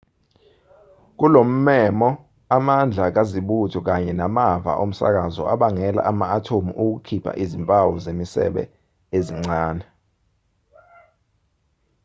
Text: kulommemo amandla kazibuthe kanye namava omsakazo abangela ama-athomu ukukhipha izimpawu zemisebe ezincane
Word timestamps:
kulommemo 1.17 2.09
amandla 2.55 3.05
kazibuthe 3.15 3.79
kanye 3.87 4.13
namava 4.19 4.71
omsakazo 4.83 5.43
abangela 5.53 6.01
ama-athomu 6.11 6.71
ukukhipha 6.83 7.31
izimpawu 7.43 7.93
zemisebe 8.03 8.63
ezincane 9.17 9.85